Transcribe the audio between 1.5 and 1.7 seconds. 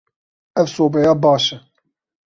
e.